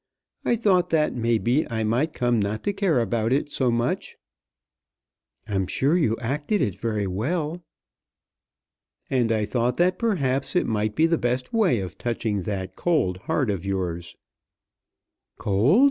[0.43, 4.17] I thought that, maybe, I might come not to care about it so much."
[5.47, 7.63] "I'm sure you acted it very well."
[9.11, 13.17] "And I thought that perhaps it might be the best way of touching that cold
[13.29, 14.15] heart of yours."
[15.37, 15.79] "Cold!